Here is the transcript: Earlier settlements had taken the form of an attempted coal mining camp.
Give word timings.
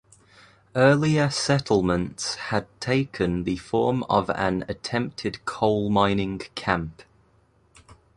Earlier 0.75 1.29
settlements 1.29 2.33
had 2.33 2.65
taken 2.81 3.43
the 3.43 3.57
form 3.57 4.01
of 4.09 4.31
an 4.31 4.65
attempted 4.67 5.45
coal 5.45 5.91
mining 5.91 6.39
camp. 6.55 7.03